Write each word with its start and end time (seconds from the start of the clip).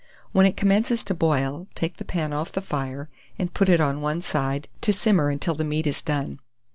When 0.31 0.47
it 0.47 0.57
commences 0.57 1.03
to 1.03 1.13
boil, 1.13 1.67
take 1.75 1.97
the 1.97 2.03
pan 2.05 2.33
off 2.33 2.51
the 2.53 2.59
fire, 2.61 3.07
and 3.37 3.53
put 3.53 3.69
it 3.69 3.79
on 3.79 4.01
one 4.01 4.23
side 4.23 4.67
to 4.81 4.91
simmer 4.91 5.29
until 5.29 5.53
the 5.53 5.63
meat 5.63 5.85
is 5.85 6.01
done. 6.01 6.39